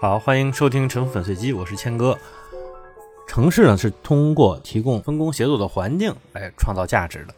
[0.00, 2.16] 好，欢迎收听《城府粉碎机》，我是谦哥。
[3.26, 7.34] 城市呢是通过提供分工协作的环境来创造价值的。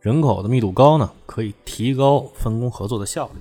[0.00, 3.34] 人口的密度高呢，可以提高分工合作的效率。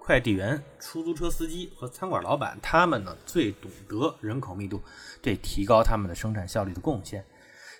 [0.00, 4.82] 快递员、出租车司机和餐馆老板，他们呢最懂得人口密度
[5.22, 7.24] 对提高他们的生产效率的贡献。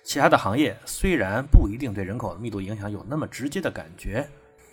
[0.05, 4.25] 其他的行业虽然不一定对人口的密度影响有那么直接的感觉，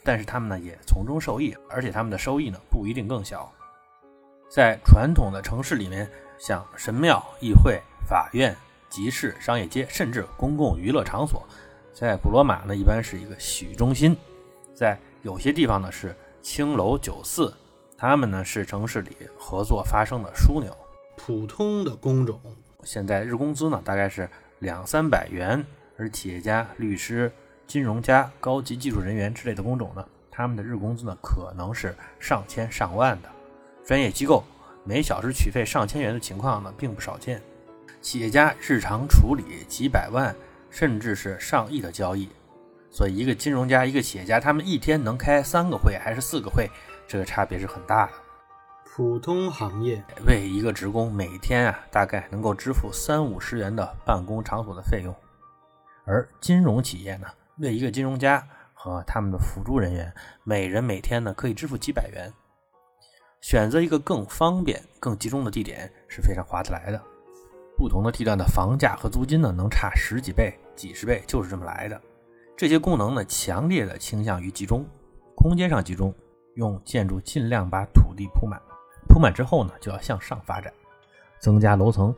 [0.05, 3.53] 但是他们呢也从中受益，而且他们的收益呢不一定更小。
[4.57, 7.79] 在传统的城市里面，像神庙、议会、
[8.09, 8.57] 法院、
[8.89, 11.47] 集市、商业街，甚至公共娱乐场所，
[11.93, 14.17] 在古罗马呢一般是一个洗浴中心，
[14.75, 16.17] 在有些地方呢是。
[16.41, 17.53] 青楼酒肆，
[17.99, 20.75] 他们呢是城市里合作发生的枢纽。
[21.17, 22.41] 普通的工种，
[22.83, 24.27] 现在日工资呢大概是
[24.61, 25.63] 两三百元，
[25.99, 27.31] 而企业家、律师、
[27.67, 33.29] 金融家、高级技术人员之类的工种呢，他们的日工资呢可能是上千上万的。
[33.87, 34.43] 专业机构
[34.83, 37.41] 每小时取费上千元的情况呢并不少见。
[38.03, 40.35] 企业家日常处理几百万
[40.71, 42.29] 甚至是上亿的交易。
[42.91, 46.69] 所以，一个金融家，一个企业家，他们一天能开三个会还是四个会，
[47.07, 48.13] 这个差别是很大的。
[48.85, 55.15] 普通行业为一个职工每天啊，大概能够支付三五十元的办公场所的费用，
[56.05, 57.27] 而金融企业呢，
[57.59, 60.13] 为一个金融家和他们的辅助人员，
[60.43, 62.33] 每人每天呢可以支付几百元。
[63.49, 67.01] 选择一个更方便、更集中的地点是非常划得来的。
[67.77, 72.03] 不同的地段的房价和租金呢，能差十几倍、几十倍，就是这么来的。
[72.57, 74.85] 这些功能呢，强烈的倾向于集中，
[75.37, 76.13] 空间上集中，
[76.57, 78.61] 用建筑尽量把土地铺满，
[79.09, 80.73] 铺满之后呢，就要向上发展，
[81.39, 82.13] 增加楼层，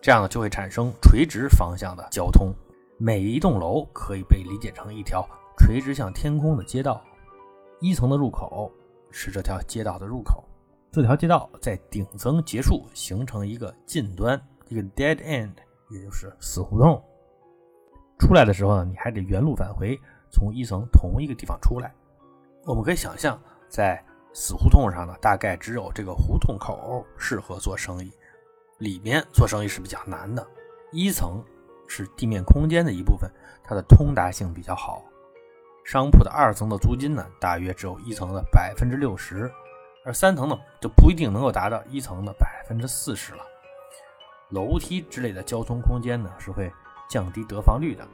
[0.00, 2.52] 这样呢就会产生垂直方向的交通。
[2.98, 5.24] 每一栋楼可以被理解成一条
[5.60, 7.00] 垂直向天空的街道，
[7.78, 8.68] 一层的入口
[9.12, 10.42] 是这条街道的入口，
[10.96, 15.52] 这条街道在顶层结束，形成一个近端，一个 dead end，
[15.90, 17.04] 也就是死胡同。
[18.18, 20.00] 出来的时候呢，你还得原路返回，
[20.32, 21.94] 从一层同一个地方出来。
[22.64, 24.02] 我们可以想象，在
[24.32, 28.10] 死胡同上呢，大概只有这个胡同口适合做生意，
[28.78, 30.46] 里面做生意是比较难的。
[30.92, 31.44] 一层
[31.86, 33.30] 是地面空间的一部分，
[33.62, 35.04] 它的通达性比较好。
[35.84, 39.52] 商铺的二层的租金呢，大约只有一层的百分之六十，
[40.06, 43.44] 而三层呢，就不一定能够达到一层的百分之四十了。
[44.50, 46.72] 楼梯之类的交通空间呢，是会。
[47.08, 48.04] 降低得房率的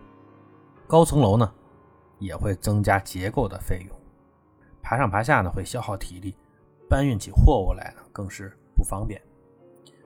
[0.87, 1.51] 高层楼呢，
[2.19, 4.01] 也会增加结构的费用。
[4.83, 6.35] 爬上爬下呢，会消耗体力；
[6.91, 9.19] 搬运起货物来呢，更是不方便。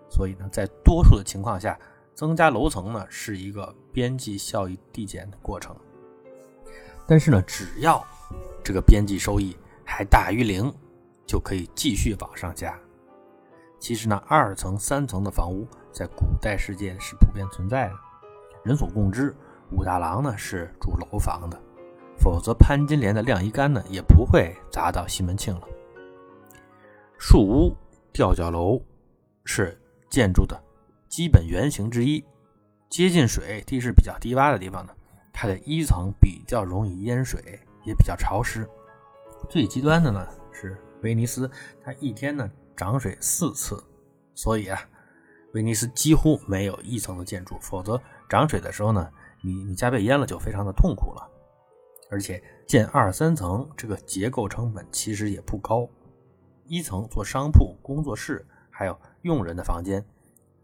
[0.08, 1.76] 所以呢，在多数的情况下，
[2.14, 5.74] 增加楼层呢，是一个边际效益递减的过程。
[7.08, 8.06] 但是呢，只要
[8.62, 10.72] 这个边际收益还大于零，
[11.26, 12.78] 就可以继续往上加。
[13.78, 17.94] 其实呢，二层、三层的房屋在古代世界是普遍存在的。
[18.64, 19.34] 人所共知，
[19.70, 21.60] 武大郎呢是住楼房的，
[22.18, 25.68] 否则潘金莲的晾衣杆呢也不会砸到西门庆了。
[27.18, 27.76] 树屋、
[28.12, 28.80] 吊脚楼
[29.44, 29.78] 是
[30.10, 30.60] 建筑的
[31.08, 32.24] 基本原型之一，
[32.88, 34.92] 接近水、地势比较低洼的地方呢，
[35.32, 37.40] 它的一层比较容易淹水，
[37.84, 38.68] 也比较潮湿。
[39.48, 40.76] 最极端的呢是
[41.06, 41.48] 威尼斯，
[41.84, 43.80] 它一天呢涨水四次，
[44.34, 44.76] 所以啊，
[45.54, 48.00] 威尼斯几乎没有一层的建筑，否则。
[48.28, 49.08] 涨水的时候呢，
[49.40, 51.30] 你你家被淹了就非常的痛苦了，
[52.10, 55.88] 而且建二三层这个结构成本其实也不高，
[56.64, 60.04] 一层做商铺、工作室还有用人的房间，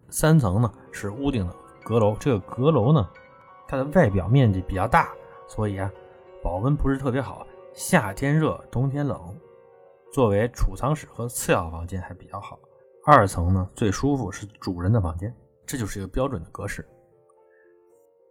[0.09, 1.55] 三层呢是屋顶的
[1.85, 3.09] 阁楼，这个阁楼呢
[3.69, 5.15] 它的外表面积比较大，
[5.47, 5.89] 所以啊
[6.43, 9.39] 保温不是特别好，夏天热冬天冷，
[10.13, 12.59] 作为储藏室和次要房间还比较好。
[13.07, 15.35] 二层呢最舒服是主人的房间，
[15.67, 16.87] 这就是一个标准的格式。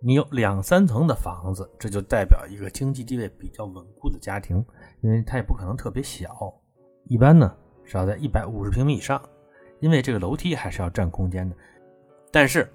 [0.04, 4.64] 你有两三层的房子，这就代表一个经济地位比较稳固的家庭，
[5.02, 6.54] 因为它也不可能特别小，
[7.06, 7.52] 一般呢
[7.84, 9.22] 是要在一百五十平米以上，
[9.80, 11.56] 因为这个楼梯还是要占空间的。
[12.32, 12.72] 但是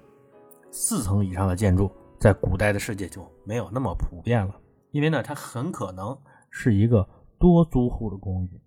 [0.69, 1.89] 四层以上的建筑
[2.19, 4.53] 在古代的世界就没有那么普遍了，
[4.91, 6.17] 因为呢它很可能
[6.49, 7.07] 是一个
[7.39, 8.61] 多租户的公寓，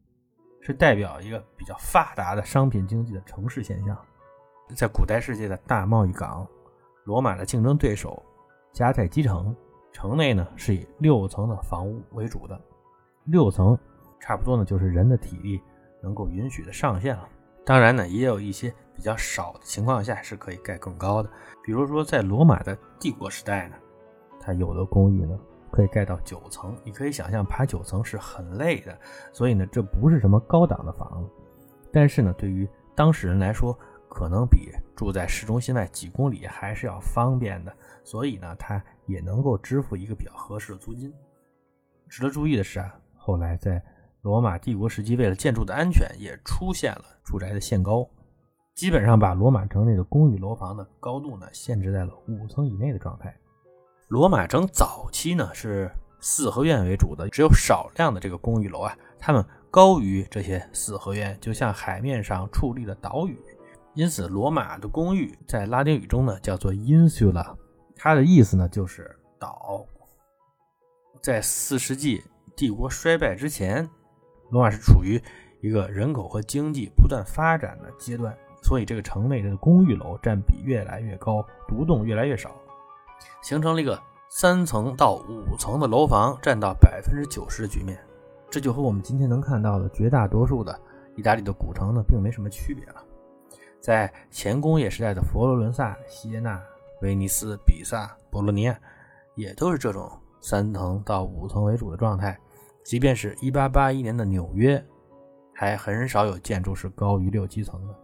[0.60, 3.96] 是代表一个比较发达的商品经济的城市现象。
[4.76, 6.46] 在古代世界的大贸易港，
[7.04, 8.22] 罗马的竞争对手。
[8.72, 9.52] 加泰基城，
[9.90, 12.60] 城内呢是以六层的房屋为主的，
[13.24, 13.76] 六层
[14.20, 15.60] 差不多呢就是人的体力
[16.00, 17.28] 能够允许的上限了。
[17.66, 21.28] 当然呢，也有一些比较少的情况下是可以盖更高的，
[21.64, 23.76] 比如说在罗马的帝国时代呢，
[24.38, 25.36] 它有的公寓呢
[25.70, 26.76] 可以盖到九层。
[26.84, 28.98] 你可以想象爬九层是很累的，
[29.32, 31.30] 所以呢这不是什么高档的房子。
[31.92, 33.76] 但是呢，对于当事人来说，
[34.08, 37.72] 可能比住在市中心外几公里还是要方便的，
[38.04, 41.12] 所以呢，他也能够支付一个比较合适的租金。
[42.08, 43.82] 值得注意的是啊，后来在
[44.22, 48.08] 罗马帝国时期，为了建筑的安全，也出现了住宅的限高，
[48.74, 53.34] 基本上把罗马城内的公寓楼房的高度呢限制在了五层以内的状态。
[54.10, 63.40] 罗马城早期呢是四合院为主的，只有少量的这个公寓楼啊，它们高于这些四合院，就像海面上矗立的岛屿。
[63.94, 67.54] 因此，罗马的公寓在拉丁语中呢叫做 insula，
[67.94, 69.86] 它的意思呢就是岛。
[71.22, 72.20] 在四世纪
[72.56, 73.88] 帝国衰败之前，
[74.50, 75.22] 罗马是处于
[75.60, 82.50] 一个人口和经济不断发展的阶段，所以这个城内的公寓楼占比越来越高，独栋越来越少，
[83.42, 87.98] 形成了一个三层到五层的楼房占到百分之九十的局面。
[88.50, 90.78] 这就和我们今天能看到的绝大多数的
[91.16, 93.04] 意大利的古城呢，并没什么区别了。
[93.80, 96.60] 在前工业时代的佛罗伦萨、锡耶纳、
[97.02, 98.78] 威尼斯、比萨、博洛尼亚，
[99.34, 100.10] 也都是这种。
[100.42, 102.40] 三层到五层为主的状态，
[102.82, 104.82] 即便是一八八一年的纽约，
[105.52, 107.94] 还很少有建筑是高于六七层的。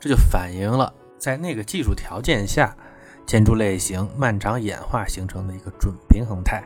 [0.00, 2.76] 这就反映了在那个技术条件下，
[3.28, 6.64] 建筑类型漫长演化形成的一个准平衡态。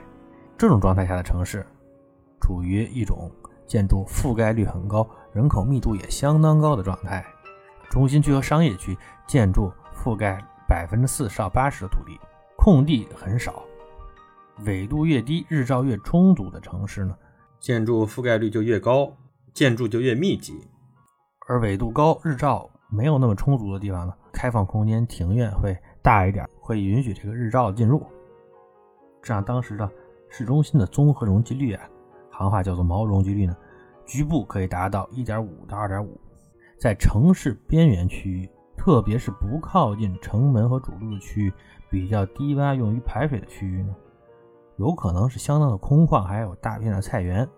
[0.57, 1.67] 这种状态下的城市，
[2.41, 3.29] 处于一种
[3.67, 7.27] 建筑覆盖率很高、人口密度也相当高的状态。
[7.91, 12.17] 中心区和商业区建筑覆盖百分之四到八十的土地，
[12.57, 13.65] 空地很少。
[14.59, 17.17] 纬度越低，日照越充足的城市呢，
[17.59, 19.13] 建筑覆盖率就越高，
[19.53, 20.53] 建筑就越密集；
[21.49, 28.05] 而纬度高、日照没有那么充足的地方呢，开放空间庭院会大一点，会允许这个日照进入。
[29.23, 29.89] 这样，当时的
[30.29, 31.89] 市中心的综合容积率啊，
[32.31, 33.57] 行话叫做毛容积率呢，
[34.05, 36.21] 局部可以达到一点五到二点五。
[36.77, 41.53] 在城市边缘区域，特别是不靠近城门和主路的区域，
[41.89, 43.95] 比较低洼、用于排水的区域呢。
[44.79, 47.49] 有可能是相当的空旷，还有大片的菜园，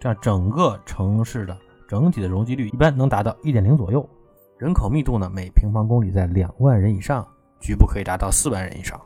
[0.00, 1.54] 这样整个城市的
[1.86, 4.08] 整体的容积率一般能达到一点零左右，
[4.56, 7.26] 人口密度呢每平方公里在两万人以上，
[7.62, 9.00] 局部可以达到四万人以上。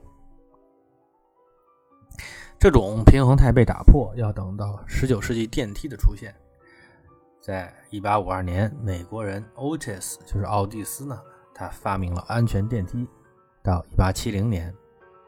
[2.58, 6.34] 这种平衡态被打破，要等到十九世纪电梯的出现，
[7.40, 11.20] 在一八五二年，美国人 Otis 就是奥蒂斯呢，
[11.54, 13.06] 他发明了安全电梯，
[13.62, 14.74] 到一八七零年。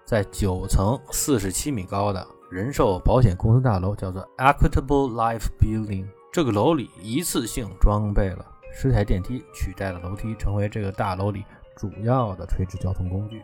[0.06, 6.06] 在九层、四十七米高的人寿保险公司大楼，叫做 Equitable Life Building。
[6.32, 8.42] 这个楼里一次性装备了
[8.72, 11.44] 十台电梯，取代了楼梯，成为这个大楼里
[11.78, 13.40] 主要的垂直交通工具。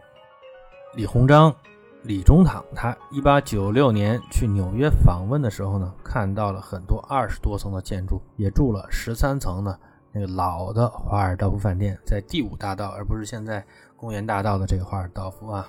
[0.96, 1.54] 李鸿章、
[2.02, 9.78] 李中堂，他一八九六年去纽约访问的时候呢，看到了很多二十多层的建筑，也住了十三层的
[10.10, 13.64] 那个老的华尔道夫饭店，在第五大道，而不是现在
[13.96, 15.64] 公园大道的这个华尔道夫啊。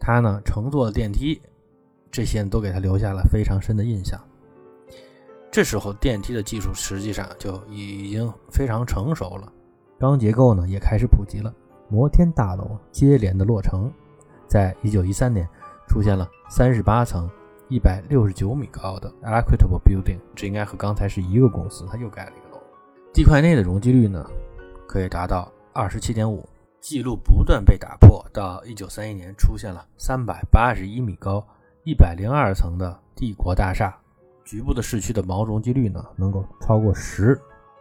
[0.00, 1.38] 他呢乘坐的电梯，
[2.10, 4.18] 这些都给他留下了非常深的印象。
[5.50, 9.52] 这时候电梯的技术实际上就已经非常成熟了，
[9.98, 11.52] 钢结构呢也开始普及了，
[11.88, 13.92] 摩天大楼接连的落成。
[14.46, 15.46] 在一九一三年，
[15.88, 17.28] 出现了三十八层、
[17.68, 22.62] 一百六十九米高的 Equitable Building，这应该和刚才是一个公司，它又盖了一个楼。
[23.12, 24.24] 地块内的容积率呢，
[24.86, 26.48] 可以达到二十七点五。
[26.80, 31.44] 记录不断被打破，到一九三一年出现了三百八十一米高、
[31.82, 33.92] 一百零二层的帝国大厦，
[34.44, 37.38] 局部的市区的毛容积率呢能够超过十。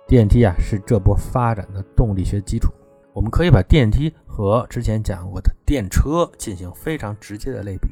[0.08, 2.72] 电梯啊是这波发展的动力学基础。
[3.14, 7.90] 我们可以把电梯和之前讲过的电车进行非常直接的类比，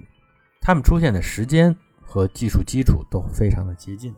[0.61, 4.15] 它们出现的时间和技术基础都非常的接近，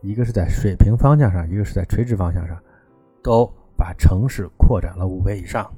[0.00, 2.56] 一个是在水平方向上，一个是在垂直方向上，
[3.22, 3.44] 都
[3.76, 5.70] 把城市扩展了五倍以上。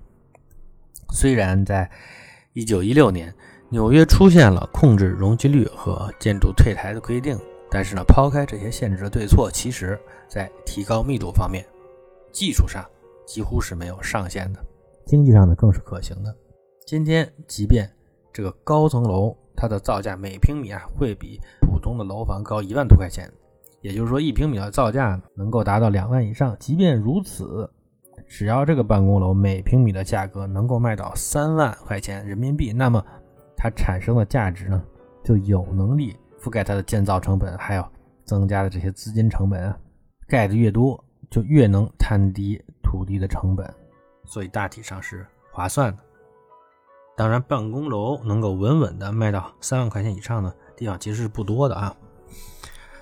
[1.10, 1.90] 虽然在
[2.54, 3.34] 1916年，
[3.70, 7.36] 纽约出现了控制容积率和建筑退台的规定，
[7.70, 9.98] 但是呢，抛开这些限制的对错，其实
[10.28, 11.64] 在提高密度方面，
[12.32, 12.84] 技术上
[13.26, 14.60] 几乎是没有上限的，
[15.04, 16.34] 经济上呢更是可行的。
[16.86, 17.90] 今天，即便
[18.32, 23.30] 这个高层楼，它的造价每平米啊会比普通的楼房高一万多块钱，
[23.80, 26.56] 也就是说，一平米的造价能够达到两万以上。
[26.58, 27.70] 即便如此。
[28.26, 33.02] 只要这个办公楼每平米的价格能够卖到三万块钱人民币，那么
[33.56, 34.82] 它产生的价值呢，
[35.24, 37.86] 就有能力覆盖它的建造成本，还有
[38.24, 39.76] 增加的这些资金成本啊。
[40.26, 43.72] 盖的越多，就越能摊低土地的成本，
[44.24, 46.02] 所以大体上是划算的。
[47.16, 51.96] 当然，办公楼能够稳稳的卖到三万块钱以上的地方其实是不多的啊。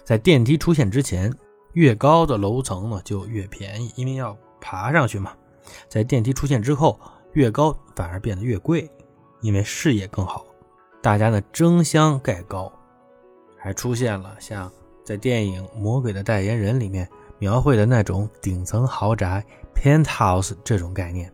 [0.04, 1.30] 在电梯出现之前，
[1.74, 5.32] 越高的楼层呢就越便宜，因为要爬上去嘛。
[5.88, 6.98] 在电梯出现之后，
[7.32, 8.90] 越高反而变得越贵，
[9.42, 10.46] 因为视野更好，
[11.02, 12.72] 大家呢争相盖高，
[13.66, 14.70] 还出现了像
[15.04, 17.08] 在电影《魔鬼的代言人》里面
[17.40, 19.44] 描绘的那种顶层豪宅
[19.74, 21.32] （penthouse） 这种概念。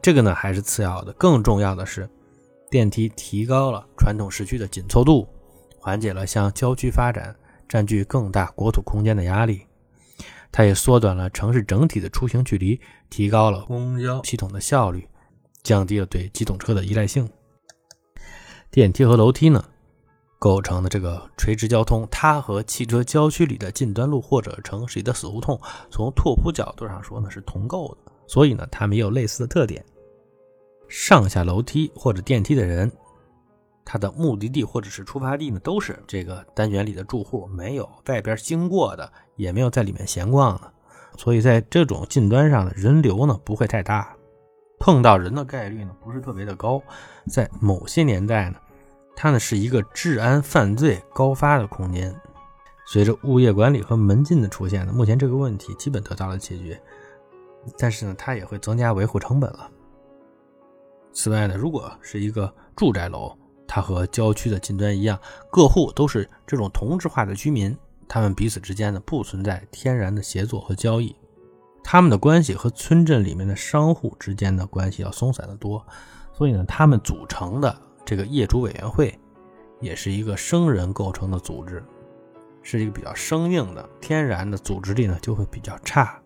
[0.00, 2.08] 这个呢还是次要的，更重要的是，
[2.70, 5.28] 电梯提高了传统市区的紧凑度，
[5.78, 7.36] 缓解了向郊区发展、
[7.68, 9.60] 占据更大国土空间的压力。
[10.50, 15.06] 它也缩短了城市整体的出行距离，提高了公交系统的效率，
[15.62, 17.28] 降低了对机动车的依赖性。
[18.70, 19.62] 电梯和楼梯呢，
[20.38, 29.84] 构成的这个垂直交通，它和汽车郊区里的近端路或者城市里的死胡同，从拓扑角度上说呢是同构的，所以呢它们也有类似的特点。
[30.88, 32.90] 上下楼梯或者电梯的人。
[33.88, 40.72] 他的目的地或者是出发地呢，都是这个单元里的住户，没有外边经过的，也没有在里面闲逛的，
[41.16, 44.12] 所以在这种近端上的人流呢不会太大，
[44.80, 46.82] 碰到人的概率呢不是特别的高。
[47.30, 48.58] 在某些年代呢，
[49.16, 52.14] 它呢是一个治安犯罪高发的空间。
[52.86, 56.80] 随着物业管理和门禁的出现呢，目前这个问题基本得到了解决，
[57.76, 59.68] 但是呢，它也会增加维护成本了。
[61.12, 65.18] 此外呢，如果是一个住宅楼，它和郊区的近端一样，
[65.50, 71.16] 各户都是这种同质化的居民，他们彼此之间呢不存在天然的协作和交易，
[71.82, 75.84] 他们的关系和村镇里面的商户之间的关系要松散得多，
[76.32, 79.18] 所以呢，他们组成的这个业主委员会
[79.80, 81.84] 也是一个生人构成的组织，
[82.62, 86.18] 是一个比较生硬的，天然的组织力呢就会比较差，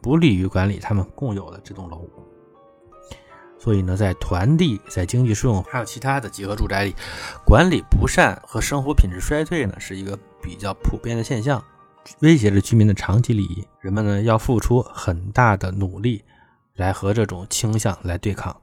[0.00, 2.08] 不利于管理他们共有的这栋楼。
[3.58, 6.94] 所以呢，在团地、在经济适用还有其他的集合住宅里，
[7.44, 11.62] 管理不善和生活品质衰退呢，是一个比较普遍的现象，
[12.20, 13.66] 威胁着居民的长期利益。
[13.80, 16.22] 人们呢，要付出很大的努力
[16.74, 18.54] 来和这种倾向来对抗。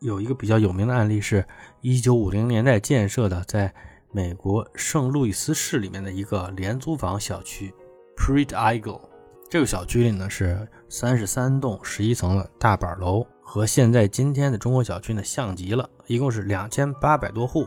[0.00, 1.44] 有一个比较有名的案例是
[1.82, 3.72] 1950年代建设的，在
[4.12, 7.72] 美国圣路易斯市里面的一个廉租房小区
[8.16, 9.00] Preet Eagle。
[9.48, 13.26] 这个小区里呢，是三十三栋十一层的大板楼。
[13.48, 17.66] 和现在今天的中国小区呢像极了，一共是两千八百多户。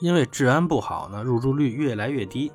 [0.00, 2.52] 因为治安不好呢，入住率越来越低，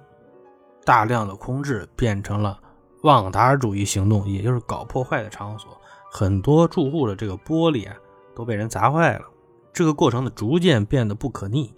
[0.84, 2.60] 大量的空置变成了
[3.04, 5.76] 旺达尔主义行动，也就是搞破坏的场所。
[6.12, 7.96] 很多住户的这个玻璃啊
[8.36, 9.26] 都被人砸坏了。
[9.72, 11.74] 这个过程呢逐渐变得不可逆。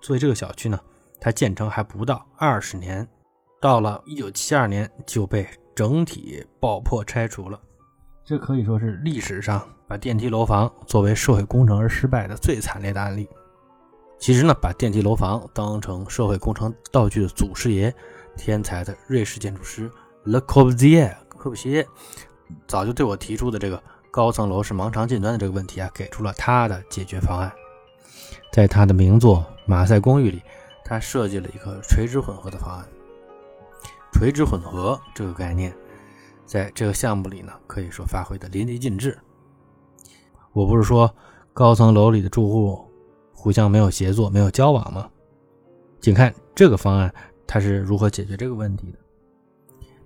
[0.00, 0.78] 所以这个小区呢，
[1.20, 3.06] 它建成还不到二十年，
[3.60, 7.60] 到了一九七二年就被整体爆破拆除了。
[8.24, 9.66] 这可以说是历史上。
[9.90, 13.28] 把电梯楼房作为社会工程而失败的最惨烈的案例。
[14.20, 17.92] 其实呢，把电梯楼房当成社会工程道具的祖师爷，
[18.36, 19.90] 天才的瑞士建筑师
[20.24, 21.84] Le Corbusier 科布西耶，
[22.68, 27.52] 早就对我提出的这个高层楼是盲肠近端的这个问题啊，给出了他的解决方案。
[28.52, 30.42] 在他的名作《马赛公寓》里，
[30.84, 32.84] 他设计了一个垂直混合的方案。
[34.12, 35.72] 垂直混合这个概念，
[36.44, 39.16] 在这个项目里呢，可以说发挥的淋漓尽致。
[40.52, 41.14] 我不是说
[41.54, 42.84] 高层楼里的住户
[43.32, 45.08] 互相没有协作、没有交往吗？
[46.00, 47.14] 请看这个方案，
[47.46, 48.98] 它是如何解决这个问题的？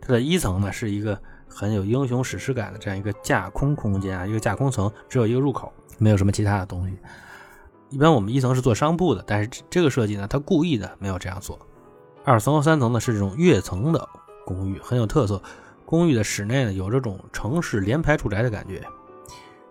[0.02, 1.18] 它的一层呢，是一个
[1.54, 6.99] 很有英雄史诗感的这样一个架空空间啊，一个架空层，只有一个入口，没有什么其他的东西。
[7.90, 11.56] 一般我们一层是做商铺的，但是这个设计呢，它故意的没有这样做。
[12.25, 14.08] 二层和三层呢是这种跃层的
[14.44, 15.40] 公寓，很有特色。
[15.87, 18.82] 公寓的室内呢，有这种城市联排住宅的感觉。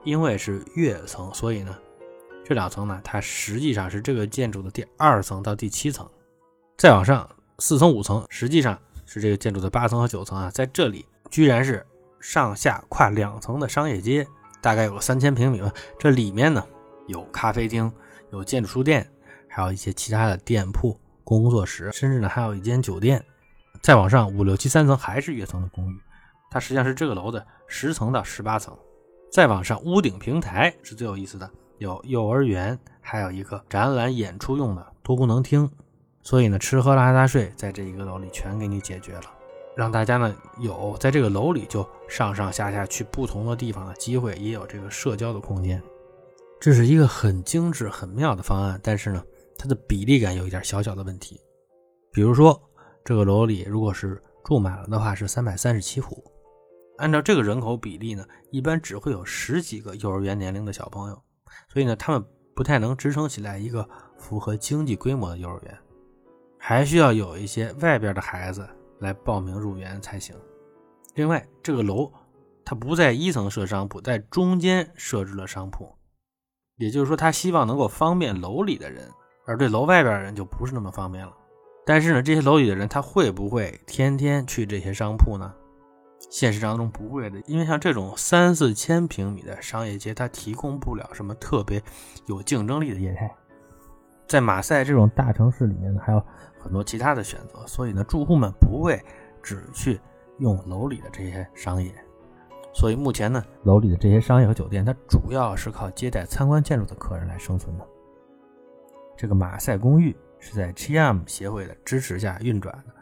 [0.06, 1.76] 因为是跃层，所以呢，
[2.44, 6.06] 这两层呢，它实际上是这个建筑的第二层到第七层，
[6.78, 7.28] 再往上
[7.60, 10.52] 四层五层，实际上是这个建筑的八层和九层啊。
[10.52, 11.84] 在这里居然是
[12.20, 14.28] 上下跨两层的商业街，
[14.62, 15.74] 大概有三千平米吧。
[15.98, 16.64] 这里面呢
[17.08, 17.92] 有咖啡厅，
[18.30, 19.10] 有建筑书店，
[19.50, 23.26] 还有一些其他的店铺、工作室，甚至呢还有一间酒店。
[23.82, 26.00] 再往上五六七三层还是跃层的公寓，
[26.52, 28.78] 它实际上是这个楼的十层到十八层。
[29.32, 31.50] 再往上，屋顶平台是最有意思的，
[31.80, 35.68] 有幼儿园，还有一个展览演出用的多功能厅。
[36.22, 39.24] 所以呢，吃喝拉撒睡在这一个楼里全给你解决了，
[39.76, 45.82] 让大家呢有在这个楼里就上上下下去不同的地方的机会，也有这个社交的空间。
[46.60, 49.24] 这是一个很精致、很妙的方案，但是呢，
[49.58, 51.40] 它的比例感有一点小小的问题。
[52.12, 52.62] 比如说，
[53.04, 56.24] 这个楼里如果是住满了的话，是三百三十七户。
[56.98, 61.22] 按照这个人口比例呢，一般只会有十几个幼儿园年龄的小朋友，
[61.74, 62.24] 所以呢，他们
[62.56, 63.86] 不太能支撑起来一个
[64.18, 65.78] 符合经济规模的幼儿园，
[66.60, 68.66] 还需要有一些外边的孩子
[69.04, 70.36] 来报名入园才行。
[71.14, 72.12] 另外，这个楼
[72.66, 75.94] 它不在一层设商铺，在中间设置了商铺，
[76.78, 79.08] 也就是说，他希望能够方便楼里的人，
[79.46, 81.32] 而对楼外边的人就不是那么方便了。
[81.86, 85.54] 但是呢，这些楼里的人他会不会天天去这些商铺呢？
[86.30, 91.84] 现实当中不会的，因为像这种三四千平米的商业街，它提供不了什么特别
[92.28, 93.30] 有竞争力的业态。
[94.26, 96.26] 在马赛这种大城市里面呢，还有
[96.64, 98.98] 很多其他的选择，所以呢，住户们不会
[99.42, 100.00] 只去
[100.40, 101.94] 用楼里的这些商业。
[102.74, 107.86] 所以目前呢，楼里的这些商业和酒店，它主要是靠接待参观建筑的客人来生存的。
[109.18, 112.94] 这个马赛公寓是在 GM 协会的支持下运转的，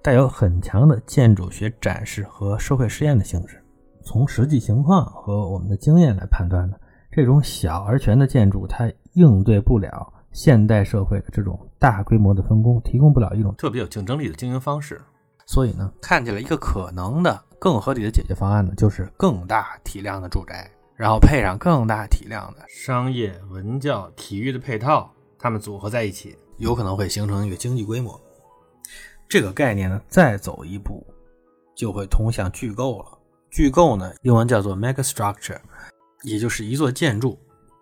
[0.00, 3.62] 带有很强的建筑学展示和社会实验的性质。
[4.02, 6.76] 从实际情况和我们的经验来判断呢，
[7.10, 15.00] 这种小而全的建筑，它应对不了现代社会的这种大规模的分工，提供不了一种特别有竞争力的经营方式。
[15.46, 17.44] 所以呢，看起来一个可能的。
[17.60, 28.20] 更合理的解决方案呢，就是更大体量的住宅，然后配上更大体量的商业、文教、体育的配套，它们组合在一起，有可能会形成一个经济规模。
[29.28, 31.04] 这个概念呢，再走一步，
[31.74, 33.18] 就会通向巨构了。
[33.50, 35.58] 巨构呢，英文叫做 megastructure，
[36.22, 37.36] 也就是一座建筑，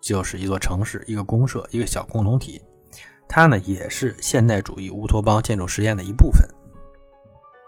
[0.06, 2.62] 就是一座城市、一个公社、一个小共同体。
[3.28, 6.48] 它呢，也是现代主义乌托邦建筑实验的一部分。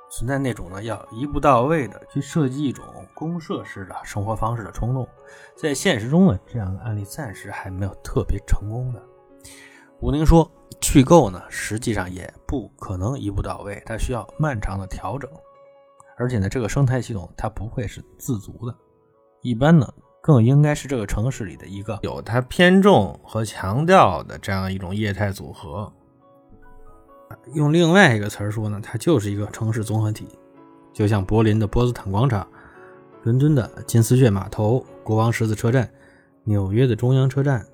[0.08, 5.06] 存在那种呢，要一步到位的去设计一种公社式的生活方式的冲动，
[5.56, 9.02] 在现实中呢，这样的案例暂时还没有特别成功的。
[10.00, 10.48] 吴宁说，
[10.80, 15.28] 去购呢，实际上也不可能一步到位，它需要漫长的调整，
[16.16, 18.72] 而且呢，这个生态系统它不会是自足的，
[19.42, 25.92] 一般呢，更应该是这个城市里的一个有它偏重和强调的这样一种业态组合。
[27.54, 30.28] 用另外一个词儿说呢，它就是一个城市综合体，
[30.92, 32.46] 就像柏林的波茨坦广场、
[33.22, 35.88] 伦敦的金丝雀码头、国王十字车站、
[36.44, 37.66] 纽约的中央车站、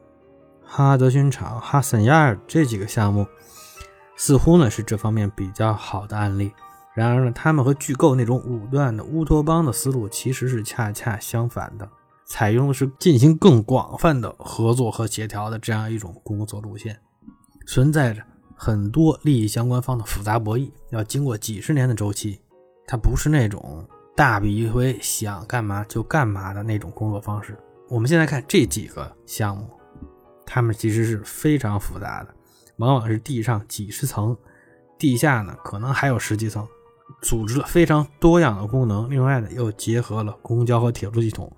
[0.64, 3.26] 哈德逊场、哈森亚尔这几个项目，
[4.16, 6.52] 似乎呢是这方面比较好的案例。
[6.92, 11.88] 然而呢，他们和巨构那种武断的乌托邦的思路其实是恰恰相反的，
[12.26, 17.00] 采用的是进行更广泛的合作和协调的这样一种工作路线，
[17.66, 18.22] 存在着。
[18.56, 22.40] 很多利益相关方的复杂博弈要经过几十年的周期，
[22.86, 23.84] 它不是那种
[24.14, 27.58] 大笔一挥想干嘛就干嘛的那种工作方式。
[27.88, 29.68] 我们现在看这几个项目，
[30.46, 32.32] 它们其实是非常复杂的，
[32.76, 34.34] 往往是地上几十层，
[34.96, 36.66] 地下呢可能还有十几层，
[37.22, 39.10] 组织了非常多样的功能。
[39.10, 41.52] 另外呢，又结合了公交和铁路系统，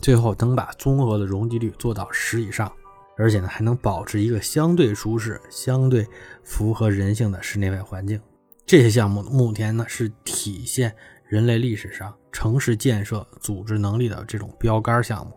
[0.00, 2.70] 最后能把综合的容积率做到十以上。
[3.16, 6.06] 而且呢，还能保持一个相对舒适、相对
[6.42, 8.18] 符合人性的室内外环境。
[8.64, 15.32] 这些项目目前呢，是体现人类历史上城市建设组织能力的这种标杆项目，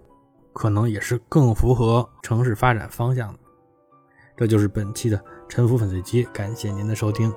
[0.53, 3.39] 可能也是更符合城市发展方向的。
[4.37, 7.33] 这就是本期的沉浮粉碎机，感谢您的收听。